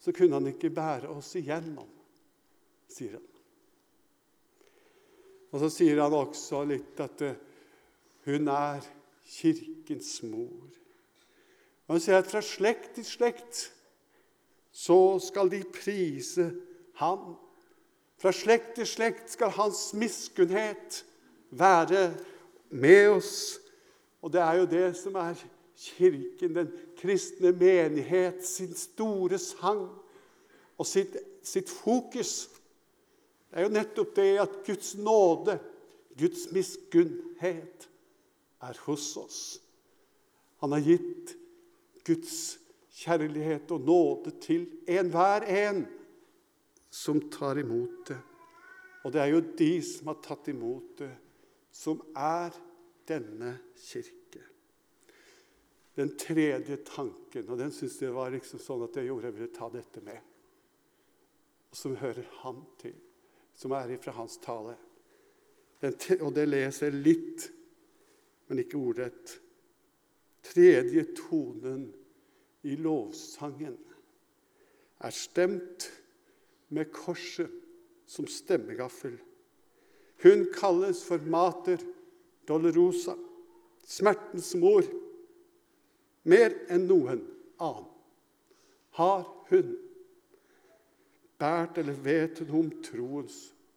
så 0.02 0.12
kunne 0.12 0.40
han 0.40 0.50
ikke 0.50 0.72
bære 0.74 1.08
oss 1.12 1.30
igjennom, 1.38 1.88
sier 2.90 3.14
han. 3.14 3.26
Og 5.50 5.62
så 5.62 5.70
sier 5.72 6.02
han 6.02 6.14
også 6.14 6.62
litt 6.68 7.00
at 7.02 7.22
eh, 7.26 7.38
hun 8.26 8.50
er 8.52 8.84
Kirkens 9.30 10.18
mor. 10.26 10.66
Og 11.86 11.94
Han 11.94 12.02
sier 12.02 12.20
at 12.20 12.30
fra 12.30 12.42
slekt 12.44 12.96
til 12.98 13.06
slekt 13.06 13.64
så 14.72 15.18
skal 15.22 15.50
de 15.50 15.62
prise 15.74 16.50
Han. 17.00 17.36
Fra 18.20 18.32
slekt 18.36 18.74
til 18.76 18.86
slekt 18.86 19.32
skal 19.32 19.54
hans 19.56 19.94
miskunnhet 19.96 21.00
være 21.50 22.10
med 22.70 23.08
oss. 23.16 23.56
Og 24.20 24.32
det 24.32 24.42
er 24.44 24.60
jo 24.60 24.66
det 24.68 24.90
som 24.98 25.16
er 25.16 25.40
Kirken, 25.80 26.52
den 26.54 26.68
kristne 26.98 27.54
menighet, 27.56 28.44
sin 28.44 28.74
store 28.76 29.38
sang 29.40 29.86
og 30.76 30.86
sitt, 30.86 31.16
sitt 31.40 31.70
fokus. 31.72 32.50
Det 33.48 33.56
er 33.62 33.64
jo 33.64 33.72
nettopp 33.72 34.12
det 34.18 34.28
at 34.42 34.58
Guds 34.66 34.92
nåde, 35.00 35.56
Guds 36.20 36.50
miskunnhet, 36.52 37.88
er 38.60 38.76
hos 38.84 39.16
oss. 39.16 39.40
Han 40.60 40.76
har 40.76 40.84
gitt 40.84 41.32
Guds 42.04 42.59
kjærlighet 42.90 43.70
og 43.70 43.86
nåde 43.86 44.32
til 44.42 44.66
enhver 44.90 45.46
en 45.46 45.84
som 46.90 47.20
tar 47.30 47.60
imot 47.62 48.08
det. 48.08 48.18
Og 49.04 49.12
det 49.14 49.20
er 49.22 49.30
jo 49.32 49.42
de 49.56 49.72
som 49.86 50.10
har 50.10 50.18
tatt 50.24 50.50
imot 50.52 50.98
det, 51.00 51.12
som 51.72 52.00
er 52.18 52.56
denne 53.08 53.54
kirke. 53.78 54.42
Den 55.96 56.12
tredje 56.18 56.76
tanken, 56.86 57.48
og 57.48 57.58
den 57.58 57.72
syns 57.74 57.98
jeg 58.02 58.14
var 58.14 58.32
liksom 58.34 58.60
sånn 58.62 58.84
at 58.86 58.98
jeg 58.98 59.08
gjorde 59.08 59.30
jeg 59.30 59.36
ville 59.38 59.54
ta 59.54 59.70
dette 59.72 60.02
med, 60.04 60.18
og 61.70 61.78
som 61.78 61.96
hører 61.98 62.26
han 62.42 62.60
til, 62.80 62.96
som 63.54 63.74
er 63.76 63.94
ifra 63.94 64.14
hans 64.16 64.38
tale. 64.42 64.76
Den, 65.80 65.96
og 66.20 66.34
det 66.36 66.46
leser 66.48 66.90
jeg 66.90 67.04
litt, 67.06 67.46
men 68.50 68.62
ikke 68.62 68.80
ordrett. 68.80 69.36
Tredje 70.44 71.04
tonen 71.16 71.88
i 72.66 72.76
lovsangen 72.76 73.76
er 75.00 75.14
stemt 75.16 75.88
med 76.68 76.90
korset 76.92 77.50
som 78.10 78.26
stemmegaffel. 78.28 79.16
Hun 80.22 80.46
kalles 80.52 81.00
for 81.06 81.22
Mater 81.24 81.80
Dolorosa, 82.48 83.14
smertens 83.86 84.52
mor. 84.58 84.84
Mer 86.28 86.52
enn 86.68 86.84
noen 86.90 87.22
annen 87.62 87.86
har 88.98 89.22
hun 89.48 89.70
båret 91.40 91.78
eller 91.80 91.96
vet 92.04 92.42
hun 92.42 92.50
om 92.58 92.68
troens 92.84 93.36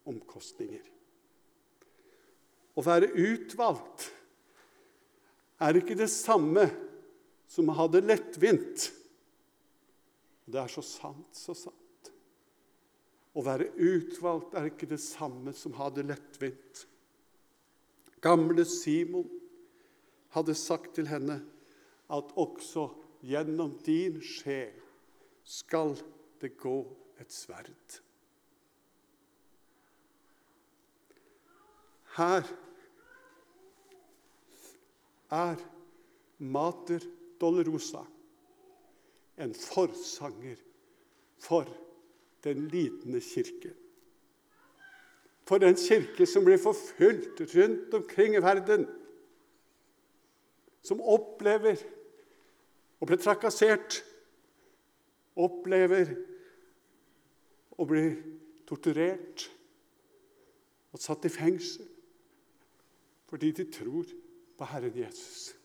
omkostninger. 0.09 0.83
Å 2.73 2.81
være 2.83 3.11
utvalgt 3.13 4.09
er 5.63 5.79
ikke 5.79 5.95
det 5.95 6.09
samme 6.11 6.65
som 7.53 7.69
hadde 7.77 8.01
lettvint. 8.01 8.89
Det 10.45 10.59
er 10.59 10.71
så 10.71 10.81
sant, 10.85 11.29
så 11.37 11.53
sant. 11.55 12.09
Å 13.33 13.41
være 13.45 13.69
utvalgt 13.77 14.57
er 14.57 14.71
ikke 14.71 14.89
det 14.89 15.01
samme 15.01 15.53
som 15.57 15.75
hadde 15.77 16.05
lettvint. 16.05 16.83
Gamle 18.23 18.65
Simon 18.69 19.29
hadde 20.33 20.55
sagt 20.57 20.95
til 20.97 21.09
henne 21.09 21.39
at 22.13 22.33
også 22.39 22.87
gjennom 23.25 23.75
din 23.85 24.19
sjel 24.25 24.73
skal 25.43 25.95
det 26.41 26.55
gå 26.59 26.77
et 27.21 27.33
sverd. 27.33 27.99
Her 32.13 32.45
er 35.33 35.61
Mater 36.37 37.05
Dolorosa 37.43 38.05
en 39.37 39.53
forsanger 39.53 40.59
for 41.41 41.67
den 42.43 42.67
lidende 42.67 43.21
kirke. 43.21 43.73
For 45.43 45.57
den 45.57 45.75
kirke 45.75 46.25
som 46.25 46.45
blir 46.45 46.61
forfulgt 46.61 47.41
rundt 47.55 47.93
omkring 47.93 48.35
i 48.35 48.43
verden. 48.43 48.85
Som 50.83 51.01
opplever 51.01 51.79
å 52.99 53.07
bli 53.07 53.17
trakassert, 53.19 54.01
opplever 55.35 56.13
å 57.75 57.87
bli 57.89 58.05
torturert 58.69 59.47
og 60.93 61.01
satt 61.01 61.25
i 61.25 61.33
fengsel 61.33 61.89
fordi 63.33 63.49
de 63.57 63.63
tror 63.73 64.05
på 64.59 64.65
Herren 64.69 64.93
Jesus. 64.93 65.55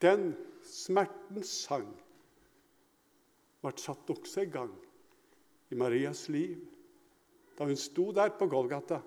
Den 0.00 0.32
smertens 0.64 1.52
sang 1.66 1.88
ble 3.60 3.72
satt 3.76 4.10
også 4.12 4.44
i 4.46 4.52
gang 4.52 4.72
i 5.70 5.78
Marias 5.78 6.26
liv 6.32 6.58
da 7.58 7.66
hun 7.68 7.76
sto 7.76 8.08
der 8.16 8.32
på 8.38 8.48
Golgata 8.48 9.00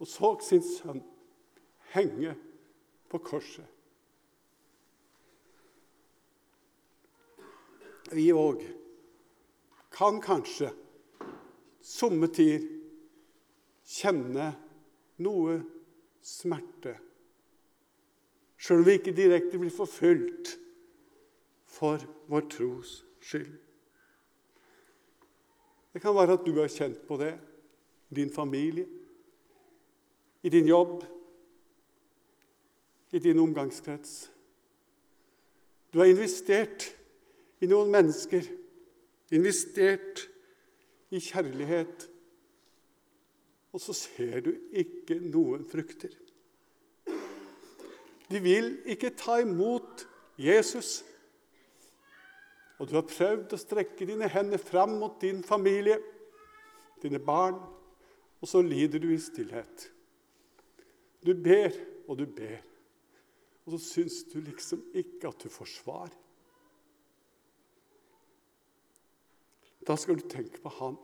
og 0.00 0.08
så 0.08 0.32
sin 0.42 0.64
sønn 0.64 1.02
henge 1.92 2.32
på 3.10 3.20
korset. 3.22 3.66
Vi 8.10 8.30
òg 8.34 8.64
kan 9.94 10.18
kanskje 10.24 10.72
somme 11.84 12.26
tider 12.34 12.64
kjenne 13.90 14.48
noe 15.22 15.60
smerte, 16.24 16.96
sjøl 18.60 18.82
om 18.82 18.86
vi 18.86 18.98
ikke 18.98 19.16
direkte 19.16 19.58
blir 19.60 19.72
forfulgt 19.72 20.54
for 21.70 22.02
vår 22.28 22.48
tros 22.52 23.00
skyld. 23.24 23.52
Det 25.90 26.02
kan 26.02 26.14
være 26.14 26.36
at 26.36 26.44
du 26.46 26.52
har 26.60 26.70
kjent 26.70 27.00
på 27.08 27.16
det 27.18 27.32
i 28.10 28.18
din 28.20 28.30
familie, 28.32 28.86
i 30.42 30.48
din 30.52 30.68
jobb, 30.68 31.02
i 33.10 33.18
din 33.18 33.38
omgangskrets. 33.42 34.30
Du 35.90 35.98
har 35.98 36.06
investert 36.06 36.86
i 37.60 37.66
noen 37.66 37.90
mennesker, 37.90 38.44
investert 39.34 40.28
i 41.10 41.18
kjærlighet, 41.18 42.06
og 43.74 43.82
så 43.82 43.94
ser 43.94 44.40
du 44.46 44.52
ikke 44.70 45.18
noen 45.22 45.66
frukter. 45.66 46.14
De 48.30 48.38
vil 48.42 48.76
ikke 48.86 49.10
ta 49.18 49.40
imot 49.42 50.06
Jesus. 50.38 51.00
Og 52.78 52.88
du 52.88 52.94
har 52.96 53.08
prøvd 53.08 53.52
å 53.52 53.60
strekke 53.60 54.06
dine 54.08 54.28
hender 54.30 54.60
fram 54.62 54.94
mot 55.02 55.18
din 55.20 55.42
familie, 55.44 55.98
dine 57.02 57.20
barn, 57.20 57.58
og 58.40 58.48
så 58.48 58.62
lider 58.64 59.02
du 59.02 59.10
i 59.12 59.20
stillhet. 59.20 59.90
Du 61.20 61.34
ber 61.36 61.74
og 62.08 62.16
du 62.22 62.24
ber, 62.24 62.62
og 63.66 63.74
så 63.74 63.82
syns 63.84 64.22
du 64.30 64.38
liksom 64.40 64.86
ikke 64.96 65.28
at 65.28 65.44
du 65.44 65.52
får 65.52 65.68
svar. 65.74 66.14
Da 69.84 69.96
skal 69.98 70.16
du 70.16 70.24
tenke 70.30 70.62
på 70.62 70.72
han. 70.78 70.96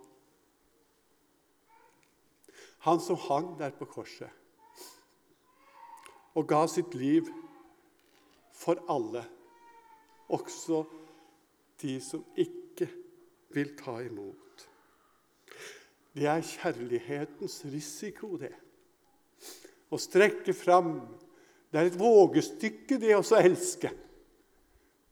Han 2.87 3.01
som 3.03 3.19
hang 3.29 3.55
der 3.59 3.75
på 3.77 3.89
korset 3.91 4.31
og 6.37 6.49
ga 6.49 6.63
sitt 6.69 6.95
liv 6.99 7.29
for 8.57 8.81
alle, 8.93 9.25
også 10.33 10.83
de 11.81 11.97
som 12.03 12.25
ikke 12.37 12.89
vil 13.57 13.73
ta 13.79 13.99
imot. 14.05 14.67
Det 16.17 16.29
er 16.29 16.45
kjærlighetens 16.45 17.59
risiko, 17.69 18.37
det. 18.41 18.55
Å 19.93 19.99
strekke 20.01 20.55
fram. 20.57 20.95
Det 21.71 21.81
er 21.81 21.91
et 21.91 21.99
vågestykke, 22.01 22.97
det 23.01 23.13
å 23.19 23.25
elske. 23.37 23.91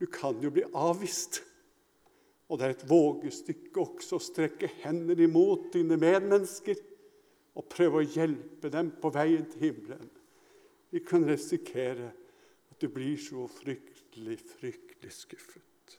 Du 0.01 0.07
kan 0.11 0.41
jo 0.43 0.51
bli 0.53 0.65
avvist. 0.73 1.43
Og 2.49 2.59
det 2.59 2.67
er 2.67 2.75
et 2.75 2.89
vågestykke 2.89 3.85
også 3.85 4.19
å 4.19 4.25
strekke 4.25 4.71
hendene 4.83 5.29
imot 5.29 5.71
dine 5.77 5.97
medmennesker 6.01 6.81
og 7.55 7.69
prøve 7.73 8.01
å 8.01 8.09
hjelpe 8.17 8.73
dem 8.73 8.91
på 9.01 9.13
veien 9.15 9.47
til 9.53 9.69
himmelen. 9.69 10.11
Vi 10.95 11.01
kan 11.03 11.25
risikere 11.27 12.13
at 12.71 12.77
du 12.79 12.87
blir 12.87 13.17
så 13.19 13.49
fryktelig, 13.51 14.37
fryktelig 14.47 15.11
skuffet. 15.11 15.97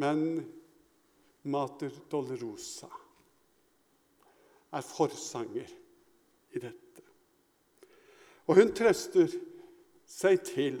Men 0.00 0.40
Mater 1.44 1.92
Dolorosa 2.08 2.88
er 4.72 4.86
forsanger 4.88 5.74
i 6.56 6.62
dette. 6.64 7.04
Og 8.48 8.56
hun 8.62 8.72
trøster 8.72 9.36
seg 10.08 10.40
til 10.48 10.80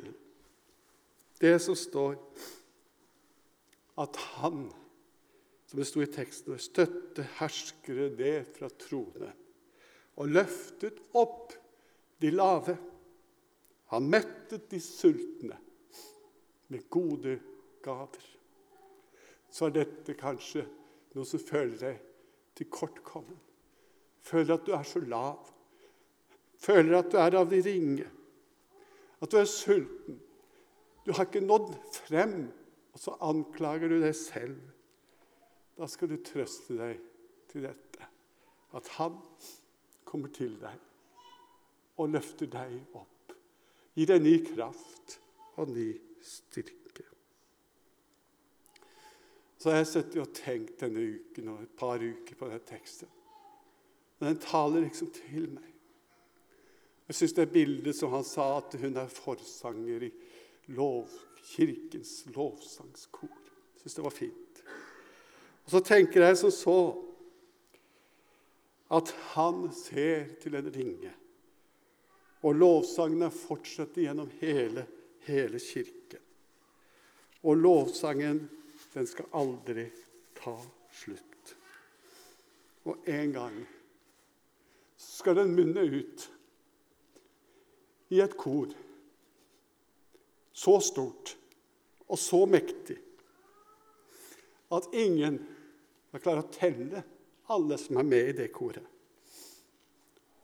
det 1.42 1.58
som 1.60 1.76
står 1.76 2.16
at 4.00 4.16
han, 4.38 4.64
som 5.68 5.84
det 5.84 5.90
sto 5.90 6.00
i 6.00 6.08
teksten, 6.08 6.56
støtte 6.56 7.28
herskere 7.36 8.08
det 8.16 8.38
fra 8.56 8.72
tronen 8.80 9.36
og 10.16 10.32
løftet 10.32 11.02
opp 11.12 11.52
de 12.22 12.30
lave. 12.32 12.76
Han 13.92 14.08
mettet 14.10 14.70
de 14.70 14.80
sultne 14.82 15.58
med 16.72 16.88
gode 16.90 17.38
gaver 17.84 18.36
så 19.56 19.68
er 19.68 19.78
dette 19.78 20.16
kanskje 20.18 20.66
noe 21.16 21.24
som 21.24 21.40
føler 21.40 21.78
deg 21.80 22.00
tilkortkommen. 22.58 23.38
Føler 24.26 24.56
at 24.56 24.66
du 24.66 24.72
er 24.76 24.84
så 24.84 25.00
lav. 25.00 25.48
Føler 26.60 26.98
at 26.98 27.08
du 27.12 27.16
er 27.20 27.36
av 27.38 27.48
de 27.48 27.60
ringe. 27.64 28.08
At 29.22 29.32
du 29.32 29.38
er 29.40 29.48
sulten. 29.48 30.18
Du 31.06 31.12
har 31.14 31.28
ikke 31.28 31.44
nådd 31.44 31.72
frem, 31.94 32.48
og 32.92 33.00
så 33.00 33.14
anklager 33.24 33.92
du 33.92 34.00
deg 34.02 34.16
selv. 34.18 34.58
da 35.76 35.86
skal 35.92 36.08
du 36.08 36.16
trøste 36.24 36.72
deg 36.72 37.00
til 37.52 37.66
dette. 37.68 38.06
At 38.72 38.88
han 38.96 39.18
kommer 40.08 40.32
til 40.32 40.54
deg 40.60 40.76
og 41.96 42.10
løfter 42.12 42.50
deg 42.52 42.96
opp. 42.96 43.36
Gi 43.96 44.04
deg 44.08 44.22
ny 44.22 44.34
kraft 44.44 45.16
og 45.56 45.72
ny 45.72 45.88
styrke. 46.24 47.04
Så 49.56 49.72
har 49.72 49.80
jeg 49.80 49.88
sittet 49.90 50.20
og 50.20 50.34
tenkt 50.36 50.82
denne 50.82 51.02
uken 51.16 51.48
og 51.54 51.62
et 51.64 51.78
par 51.78 52.02
uker 52.02 52.36
på 52.36 52.50
denne 52.50 52.66
teksten. 52.68 53.08
Men 54.18 54.34
den 54.34 54.42
taler 54.44 54.84
liksom 54.84 55.08
til 55.12 55.48
meg. 55.54 55.72
Jeg 57.06 57.18
syns 57.20 57.36
det 57.36 57.52
bildet 57.54 57.96
som 57.96 58.12
han 58.12 58.24
sa, 58.26 58.56
at 58.58 58.74
hun 58.80 58.96
er 58.98 59.12
forsanger 59.12 60.08
i 60.08 60.12
lov, 60.74 61.10
kirkens 61.46 62.24
lovsangskor. 62.34 63.30
Jeg 63.30 63.84
syns 63.84 63.98
det 63.98 64.06
var 64.06 64.14
fint. 64.14 64.62
Og 65.66 65.74
så 65.74 65.82
tenker 65.86 66.26
jeg 66.26 66.38
som 66.40 66.52
så 66.54 66.78
at 68.96 69.10
han 69.34 69.64
ser 69.74 70.28
til 70.42 70.54
en 70.58 70.68
ringe. 70.74 71.12
Og 72.46 72.54
lovsangene 72.54 73.28
fortsetter 73.34 74.04
gjennom 74.06 74.30
hele, 74.38 74.86
hele 75.26 75.58
kirken. 75.58 76.22
Og 77.46 77.58
lovsangen, 77.58 78.44
den 78.94 79.06
skal 79.10 79.30
aldri 79.34 79.88
ta 80.38 80.54
slutt. 80.94 81.54
Og 82.86 83.08
en 83.10 83.32
gang 83.34 83.58
skal 84.96 85.40
den 85.40 85.54
munne 85.58 85.82
ut 85.90 86.28
i 88.14 88.22
et 88.22 88.36
kor 88.38 88.70
så 90.56 90.78
stort 90.80 91.34
og 92.06 92.18
så 92.18 92.44
mektig 92.48 92.96
at 94.72 94.86
ingen 94.94 95.40
har 96.12 96.22
klart 96.22 96.46
å 96.46 96.54
telle 96.54 97.02
alle 97.52 97.78
som 97.78 97.98
er 98.00 98.06
med 98.06 98.30
i 98.30 98.36
det 98.38 98.48
koret. 98.54 98.84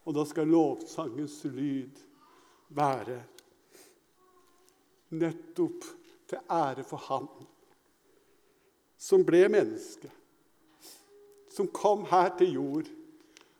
Og 0.03 0.17
da 0.17 0.25
skal 0.27 0.51
lovsangens 0.51 1.39
lyd 1.47 2.01
være 2.75 3.21
nettopp 5.13 5.87
til 6.31 6.39
ære 6.51 6.85
for 6.89 7.05
Han 7.11 7.29
som 9.03 9.25
ble 9.27 9.49
menneske, 9.51 10.09
som 11.51 11.67
kom 11.75 12.05
her 12.11 12.31
til 12.39 12.55
jord 12.55 12.91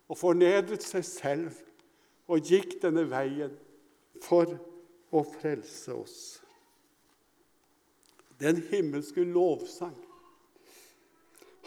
og 0.07 0.19
fornedret 0.19 0.85
seg 0.87 1.05
selv 1.07 1.59
og 2.31 2.47
gikk 2.47 2.79
denne 2.85 3.03
veien 3.11 3.57
for 4.23 4.55
å 5.13 5.23
frelse 5.35 5.97
oss. 5.97 6.19
Den 8.39 8.63
himmelske 8.71 9.25
lovsang 9.27 9.99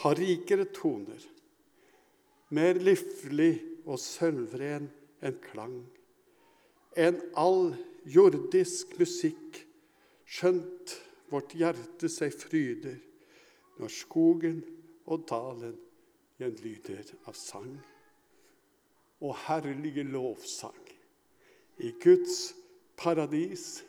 har 0.02 0.20
rikere 0.20 0.68
toner, 0.76 1.20
mer 2.56 2.80
liflig 2.80 3.54
og 3.86 4.00
sølvren 4.02 4.90
en 5.26 5.38
klang, 5.44 5.84
En 6.96 7.18
all 7.36 7.74
jordisk 8.08 8.94
musikk, 9.00 9.58
skjønt 10.26 10.94
vårt 11.28 11.52
hjerte 11.60 12.08
seg 12.10 12.32
fryder 12.34 12.96
når 13.82 13.92
skogen 13.92 14.62
og 15.06 15.26
dalen 15.28 15.76
gjenlyder 16.40 17.12
av 17.28 17.36
sang. 17.36 17.76
Og 19.20 19.36
herlige 19.44 20.06
lovsang 20.08 20.80
i 21.84 21.92
Guds 22.00 22.54
paradis, 22.96 23.84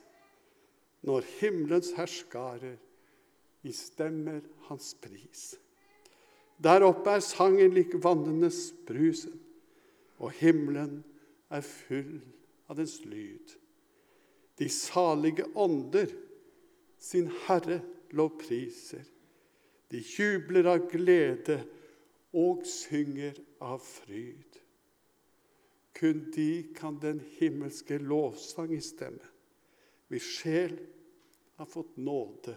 når 1.07 1.27
himmelens 1.39 1.93
herskarer 1.95 2.77
i 3.63 3.73
stemmer 3.75 4.43
hans 4.67 4.95
pris. 4.99 5.53
Der 6.59 6.83
oppe 6.87 7.19
er 7.19 7.23
sangen 7.23 7.75
lik 7.77 7.95
vannenes 8.03 8.73
brusen, 8.89 9.46
og 10.19 10.33
himmelen 10.39 11.01
er 11.53 11.65
full 11.67 12.19
av 12.69 12.79
dens 12.81 12.99
lyd. 13.05 13.55
De 14.57 14.69
salige 14.73 15.45
ånder 15.55 16.13
sin 16.99 17.29
Herre 17.47 17.83
lovpriser. 18.17 19.05
De 19.93 20.01
jubler 20.01 20.67
av 20.73 20.87
glede 20.91 21.61
og 22.37 22.65
synger 22.69 23.37
av 23.63 23.79
fryd. 23.85 24.61
Kun 25.97 26.27
de 26.35 26.51
kan 26.77 26.99
den 27.01 27.23
himmelske 27.39 27.99
lovsang 28.03 28.75
i 28.77 28.83
stemme, 28.85 29.33
hvis 30.09 30.27
sjel 30.41 30.75
har 31.57 31.69
fått 31.71 31.97
nåde 31.97 32.57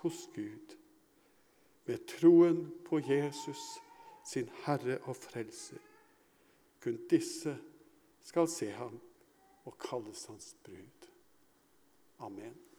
hos 0.00 0.22
Gud 0.34 0.76
ved 1.84 2.06
troen 2.08 2.64
på 2.86 3.00
Jesus, 3.04 3.60
sin 4.24 4.48
Herre 4.64 5.00
og 5.08 5.16
Frelser. 5.16 5.89
Kun 6.80 6.98
disse 7.10 7.58
skal 8.20 8.48
se 8.48 8.70
ham 8.70 9.00
og 9.64 9.78
kalles 9.78 10.24
hans 10.26 10.56
brud. 10.64 11.08
Amen. 12.18 12.69